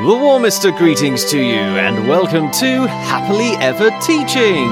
[0.00, 4.70] The warmest of greetings to you, and welcome to Happily Ever Teaching.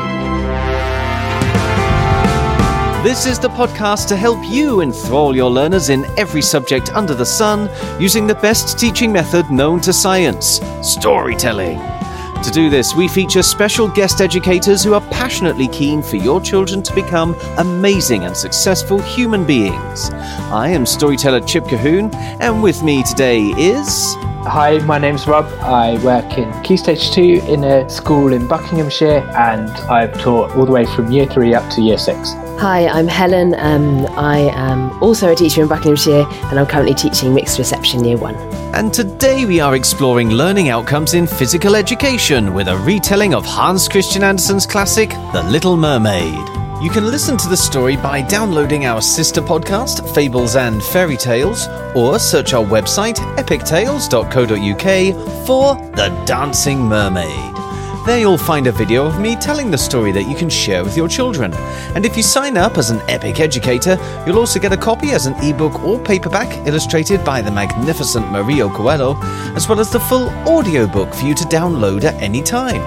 [3.05, 7.27] This is the podcast to help you enthrall your learners in every subject under the
[7.27, 7.69] sun
[8.01, 11.98] using the best teaching method known to science storytelling.
[12.45, 16.83] To do this, we feature special guest educators who are passionately keen for your children
[16.85, 20.11] to become amazing and successful human beings.
[20.51, 24.15] I am storyteller Chip Colquhoun, and with me today is.
[24.47, 25.47] Hi, my name's Rob.
[25.61, 30.65] I work in Key Stage 2 in a school in Buckinghamshire and I've taught all
[30.65, 32.33] the way from year 3 up to year 6.
[32.61, 33.55] Hi, I'm Helen.
[33.59, 38.17] Um, I am also a teacher in Buckinghamshire and I'm currently teaching mixed reception year
[38.17, 38.58] 1.
[38.75, 43.89] And today we are exploring learning outcomes in physical education with a retelling of Hans
[43.89, 46.39] Christian Andersen's classic, The Little Mermaid.
[46.83, 51.67] You can listen to the story by downloading our sister podcast, Fables and Fairy Tales,
[51.97, 57.68] or search our website, epictales.co.uk, for The Dancing Mermaid.
[58.09, 60.97] There you'll find a video of me telling the story that you can share with
[60.97, 61.53] your children.
[61.95, 65.27] And if you sign up as an Epic Educator, you'll also get a copy as
[65.27, 69.19] an ebook or paperback illustrated by the magnificent Mario Coelho,
[69.55, 72.81] as well as the full audiobook for you to download at any time.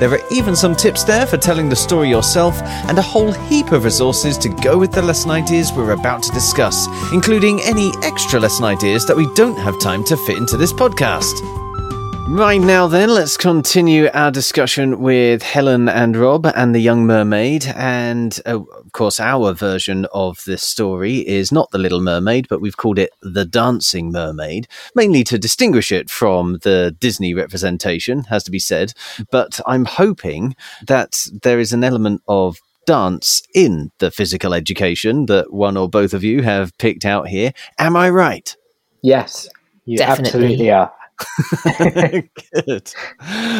[0.00, 3.72] There are even some tips there for telling the story yourself, and a whole heap
[3.72, 8.40] of resources to go with the lesson ideas we're about to discuss, including any extra
[8.40, 11.61] lesson ideas that we don't have time to fit into this podcast.
[12.32, 17.66] Right now, then, let's continue our discussion with Helen and Rob and the Young Mermaid.
[17.76, 22.62] And uh, of course, our version of this story is not The Little Mermaid, but
[22.62, 28.44] we've called it The Dancing Mermaid, mainly to distinguish it from the Disney representation, has
[28.44, 28.94] to be said.
[29.30, 35.52] But I'm hoping that there is an element of dance in the physical education that
[35.52, 37.52] one or both of you have picked out here.
[37.78, 38.56] Am I right?
[39.02, 39.50] Yes,
[39.84, 40.28] you Definitely.
[40.28, 40.92] absolutely are.
[42.66, 42.92] Good.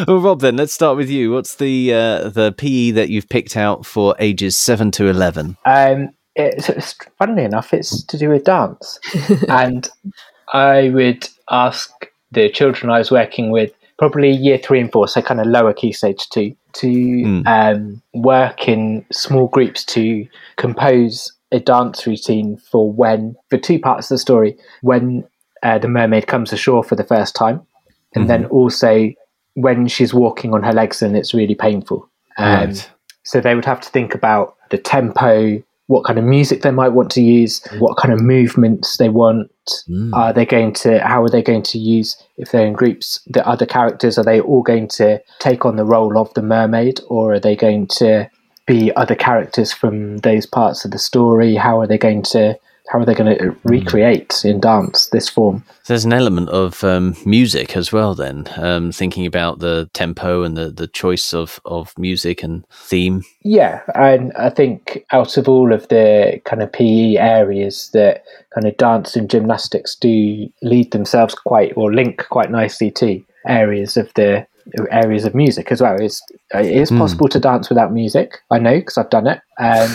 [0.07, 1.33] Well, Rob, then let's start with you.
[1.33, 5.56] What's the uh, the PE that you've picked out for ages seven to eleven?
[5.65, 8.99] Um, it's, it's, funnily enough, it's to do with dance.
[9.49, 9.89] and
[10.53, 11.91] I would ask
[12.31, 15.72] the children I was working with, probably year three and four, so kind of lower
[15.72, 17.47] key stage two, to Mm.
[17.47, 24.11] um, work in small groups to compose a dance routine for when, for two parts
[24.11, 25.22] of the story, when
[25.62, 27.61] uh, the mermaid comes ashore for the first time,
[28.15, 29.11] and then also
[29.55, 32.09] when she's walking on her legs and it's really painful.
[32.39, 32.91] Um, Right.
[33.23, 36.89] so they would have to think about the tempo, what kind of music they might
[36.95, 39.51] want to use, what kind of movements they want.
[39.89, 40.11] Mm.
[40.15, 40.99] Are they going to?
[41.01, 43.21] How are they going to use if they're in groups?
[43.27, 47.01] The other characters are they all going to take on the role of the mermaid,
[47.09, 48.28] or are they going to
[48.67, 51.55] be other characters from those parts of the story?
[51.56, 52.59] How are they going to?
[52.88, 55.65] How are they going to recreate in dance this form?
[55.87, 58.15] There's an element of um, music as well.
[58.15, 63.22] Then um, thinking about the tempo and the, the choice of, of music and theme.
[63.42, 68.66] Yeah, and I think out of all of the kind of PE areas that kind
[68.66, 74.12] of dance and gymnastics do lead themselves quite or link quite nicely to areas of
[74.15, 74.47] the
[74.91, 75.97] areas of music as well.
[76.00, 76.21] It's
[76.55, 78.39] it is possible to dance without music.
[78.50, 79.91] I know because I've done it, um,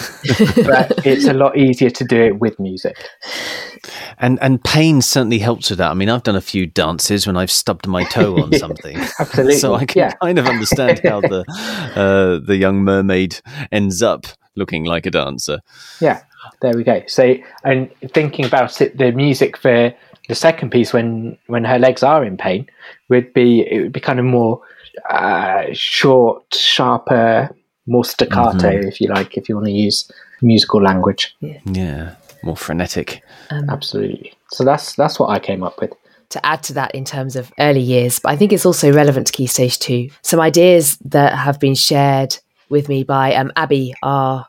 [0.66, 2.98] but it's a lot easier to do it with music.
[4.18, 5.92] And and pain certainly helps with that.
[5.92, 8.98] I mean, I've done a few dances when I've stubbed my toe on something.
[9.20, 10.12] Absolutely, so I can yeah.
[10.22, 11.46] kind of understand how the
[11.96, 13.40] uh, the young mermaid
[13.72, 14.26] ends up
[14.56, 15.60] looking like a dancer.
[16.02, 16.22] Yeah,
[16.62, 17.02] there we go.
[17.08, 19.94] So, and thinking about it, the music for
[20.28, 22.68] the second piece, when when her legs are in pain,
[23.10, 24.62] would be it would be kind of more
[25.10, 27.56] uh, short, sharper,
[27.86, 30.12] more staccato, if you like, if you want to use
[30.42, 31.36] musical language.
[31.40, 33.22] Yeah, more frenetic.
[33.52, 34.34] Absolutely.
[34.52, 35.94] So that's that's what I came up with.
[36.30, 39.28] to add to that in terms of early years, but I think it's also relevant
[39.28, 40.10] to Key Stage 2.
[40.24, 42.38] Some ideas that have been shared
[42.70, 44.46] with me by um, Abby, our,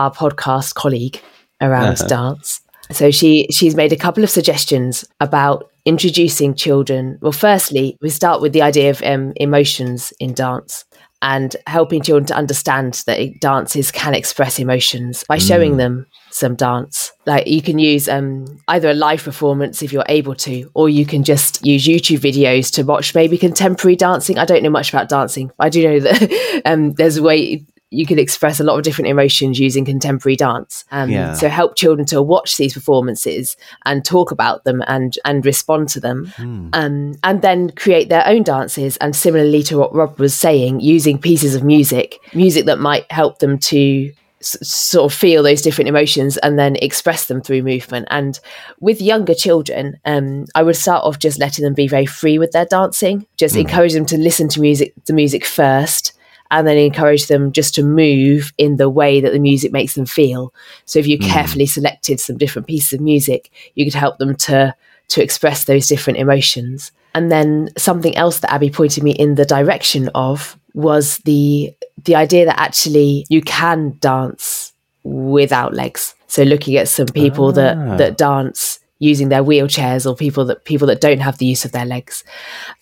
[0.00, 1.20] our podcast colleague
[1.60, 2.62] around dance.
[2.90, 7.18] So she she's made a couple of suggestions about introducing children.
[7.20, 10.84] Well, firstly, we start with the idea of um, emotions in dance
[11.22, 17.12] and helping children to understand that dances can express emotions by showing them some dance.
[17.26, 21.04] Like you can use um, either a live performance if you're able to, or you
[21.04, 24.38] can just use YouTube videos to watch maybe contemporary dancing.
[24.38, 25.52] I don't know much about dancing.
[25.58, 28.84] but I do know that um, there's a way you can express a lot of
[28.84, 30.84] different emotions using contemporary dance.
[30.92, 31.34] Um, Yeah.
[31.34, 36.00] So help children to watch these performances and talk about them and and respond to
[36.00, 36.32] them,
[36.72, 38.96] um, and then create their own dances.
[38.98, 43.38] And similarly to what Rob was saying, using pieces of music, music that might help
[43.40, 48.06] them to s- sort of feel those different emotions and then express them through movement.
[48.10, 48.38] And
[48.78, 52.52] with younger children, um, I would start off just letting them be very free with
[52.52, 56.12] their dancing, just encourage them to listen to music, the music first,
[56.50, 60.06] and then encourage them just to move in the way that the music makes them
[60.06, 60.52] feel.
[60.84, 64.74] So if you carefully selected some different pieces of music, you could help them to
[65.08, 66.92] to express those different emotions.
[67.14, 71.72] And then something else that Abby pointed me in the direction of was the
[72.04, 74.72] the idea that actually you can dance
[75.02, 76.14] without legs.
[76.26, 77.52] So looking at some people Ah.
[77.52, 81.64] that that dance using their wheelchairs or people that people that don't have the use
[81.64, 82.22] of their legs.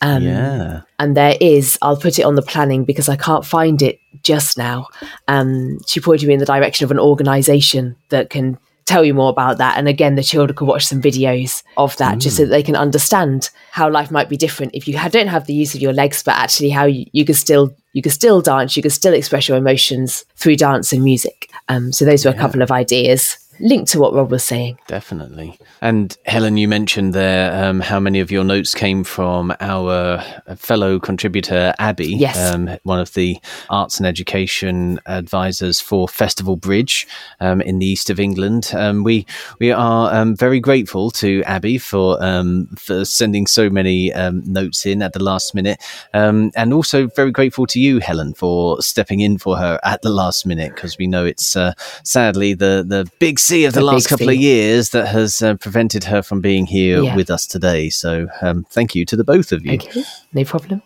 [0.03, 0.83] Um, yeah.
[0.99, 4.59] and there is i'll put it on the planning because i can't find it just
[4.59, 4.89] now.
[5.29, 9.31] Um, she pointed me in the direction of an organization that can tell you more
[9.31, 9.77] about that.
[9.77, 12.77] And again the children could watch some videos of that just so that they can
[12.77, 16.23] understand how life might be different if you don't have the use of your legs
[16.23, 19.47] but actually how you, you can still you can still dance you can still express
[19.47, 21.51] your emotions through dance and music.
[21.69, 25.59] Um, so those were a couple of ideas linked to what rob was saying Definitely.
[25.83, 30.23] And Helen, you mentioned there um, how many of your notes came from our
[30.57, 32.37] fellow contributor, Abby, Yes.
[32.53, 33.39] um, one of the
[33.71, 37.07] arts and education advisors for Festival Bridge
[37.41, 38.71] um, in the east of England.
[38.75, 39.27] Um, we
[39.61, 44.87] we are um, very grateful to Abby for um, for sending so many um, notes
[44.87, 45.83] in at the last minute,
[46.15, 50.11] um, and also very grateful to you, Helen, for stepping in for her at the
[50.11, 51.73] last minute because we know it's uh,
[52.05, 55.43] sadly the the big C of the, The last big couple of years that has
[55.43, 57.17] uh, prevented her from being here Yeah.
[57.17, 57.91] with us today.
[57.91, 59.73] So um, thank you to the both of you.
[59.75, 60.03] okay
[60.33, 60.83] no problem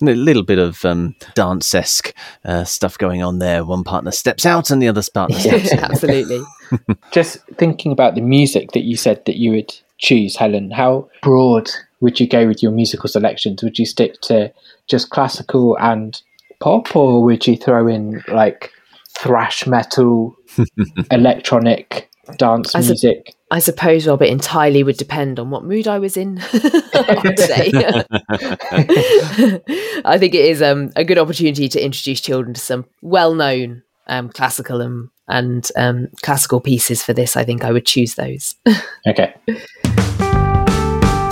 [0.00, 2.14] And a little bit of um, dance esque
[2.44, 3.64] uh, stuff going on there.
[3.64, 5.78] One partner steps out and the other partner steps in.
[5.78, 6.42] absolutely
[7.12, 11.70] Just thinking about the music that you said that you would choose, Helen, how broad
[12.00, 13.62] would you go with your musical selections?
[13.62, 14.52] Would you stick to
[14.88, 16.20] just classical and
[16.60, 18.70] pop, or would you throw in like
[19.22, 20.36] thrash metal,
[21.10, 23.34] electronic dance As a- music?
[23.50, 26.38] I suppose, Rob, it entirely would depend on what mood I was in.
[26.54, 27.70] I'd say.
[30.06, 34.30] I think it is um, a good opportunity to introduce children to some well-known um,
[34.30, 37.02] classical and, and um, classical pieces.
[37.02, 38.54] For this, I think I would choose those.
[39.06, 39.34] Okay.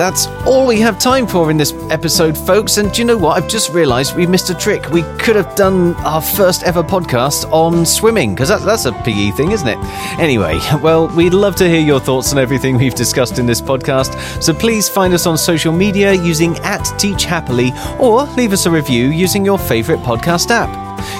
[0.00, 2.78] That's all we have time for in this episode, folks.
[2.78, 3.36] And do you know what?
[3.36, 4.88] I've just realised we missed a trick.
[4.88, 9.32] We could have done our first ever podcast on swimming, because that, that's a PE
[9.32, 9.76] thing, isn't it?
[10.18, 14.42] Anyway, well, we'd love to hear your thoughts on everything we've discussed in this podcast.
[14.42, 18.70] So please find us on social media using at Teach Happily or leave us a
[18.70, 20.70] review using your favourite podcast app.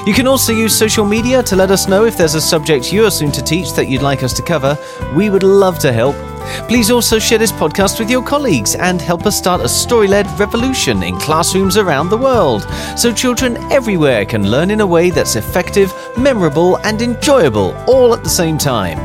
[0.07, 3.05] You can also use social media to let us know if there's a subject you
[3.05, 4.79] are soon to teach that you'd like us to cover.
[5.15, 6.30] We would love to help.
[6.69, 10.27] Please also share this podcast with your colleagues and help us start a story led
[10.39, 12.63] revolution in classrooms around the world
[12.97, 18.23] so children everywhere can learn in a way that's effective, memorable, and enjoyable all at
[18.23, 18.99] the same time.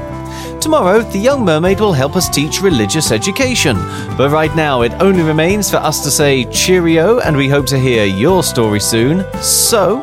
[0.59, 3.75] Tomorrow, the young mermaid will help us teach religious education.
[4.17, 7.77] But right now, it only remains for us to say cheerio, and we hope to
[7.77, 9.23] hear your story soon.
[9.43, 10.01] So,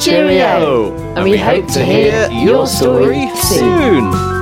[0.00, 0.92] Cheerio!
[1.14, 4.12] And we hope to hear your story soon.
[4.12, 4.35] soon.